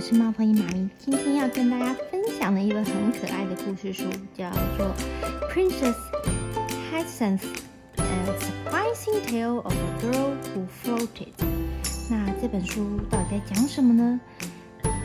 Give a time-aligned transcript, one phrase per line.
[0.00, 4.04] 我是猫头鹰妈咪，今天要跟大家分享的一本很可爱的故事书，
[4.34, 4.86] 叫做
[5.52, 5.94] 《Princess
[6.90, 7.42] Hyacinth:
[7.98, 11.34] A Surprising Tale of a Girl Who Floated》。
[12.08, 14.18] 那这本书到底在讲什么呢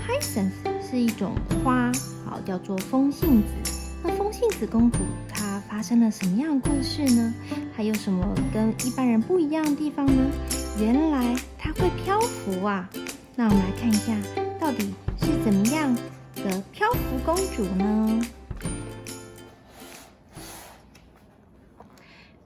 [0.07, 0.51] ？Hyacinth
[0.89, 1.91] 是一种花，
[2.23, 3.71] 好叫做风信子。
[4.01, 7.33] 那风信子公主她发生了什么样的故事呢？
[7.75, 10.31] 还有什么跟一般人不一样的地方呢？
[10.79, 12.89] 原来她会漂浮啊！
[13.35, 14.15] 那我们来看一下，
[14.64, 15.94] 到底是怎么样
[16.36, 18.20] 的漂浮公主呢？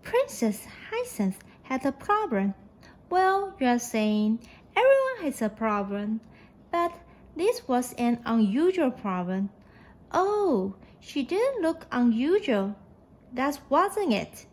[0.02, 0.58] Princess
[0.90, 1.36] Hyacinth
[1.68, 2.54] had a problem.
[3.10, 4.38] Well, you are saying
[4.74, 6.20] everyone has a problem,
[6.70, 6.92] but
[7.36, 9.50] this was an unusual problem.
[10.12, 12.74] Oh, she didn't look unusual.
[13.34, 14.46] That wasn't it.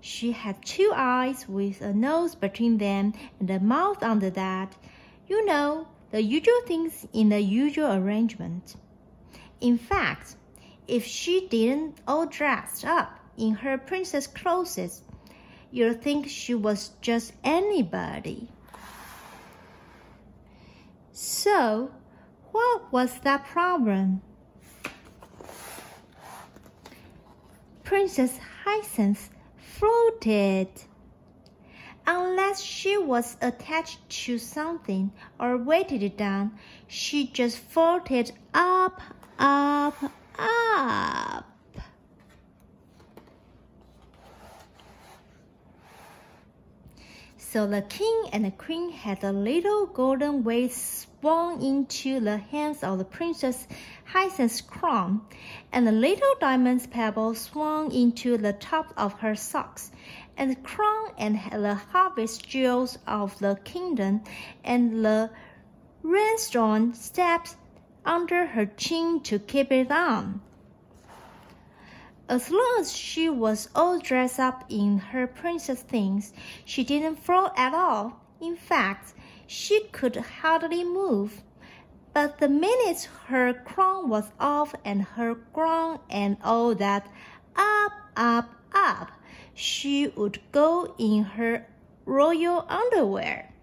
[0.00, 4.76] She had two eyes with a nose between them and a mouth under that.
[5.28, 8.75] You know, the usual things in the usual arrangement.
[9.59, 10.35] In fact,
[10.87, 15.01] if she didn't all dressed up in her princess clothes,
[15.71, 18.47] you'd think she was just anybody.
[21.11, 21.91] So,
[22.51, 24.21] what was that problem?
[27.83, 30.69] Princess Hyacinth floated
[32.07, 39.01] unless she was attached to something or weighted down, she just floated up,
[39.37, 40.11] up, up.
[47.57, 52.83] So the king and the queen had a little golden weight swung into the hands
[52.83, 53.67] of the princess
[54.05, 55.21] Hyacinth's crown,
[55.71, 59.91] and the little diamond pebble swung into the top of her socks,
[60.37, 64.21] and the crown and the harvest jewels of the kingdom,
[64.63, 65.31] and the
[66.03, 67.55] rhinestone steps
[68.05, 70.41] under her chin to keep it on.
[72.29, 76.33] As long as she was all dressed up in her princess things,
[76.65, 78.19] she didn't float at all.
[78.41, 79.13] In fact,
[79.47, 81.41] she could hardly move.
[82.11, 87.07] But the minute her crown was off and her crown and all that,
[87.55, 89.11] up, up, up,
[89.53, 91.65] she would go in her
[92.05, 93.53] royal underwear.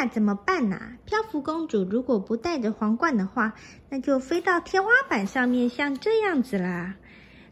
[0.00, 3.52] 那，怎么办呐、漂浮公主如果不戴着皇冠的话，
[3.90, 6.96] 那就飞到天花板上面，像这样子啦。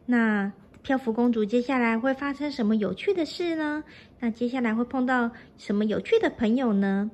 [0.06, 0.50] 那
[0.82, 3.84] 漂浮公主接下来会发生什么有趣的事呢？
[4.20, 7.10] 那接下来会碰到什么有趣的朋友呢？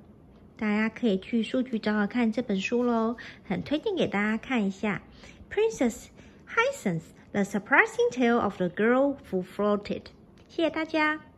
[0.57, 5.03] 大家可以去书局找找看这本书喽，很推荐给大家看一下。
[5.51, 6.07] Princess
[6.47, 7.03] Hyacinth:
[7.33, 10.03] The Surprising Tale of the Girl Who Floated。
[10.49, 11.34] 谢谢大家。